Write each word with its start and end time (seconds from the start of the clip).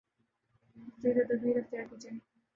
احتیاطی 0.75 1.23
تدابیراختیار 1.23 1.85
کی 1.89 1.95
جائیں 2.01 2.19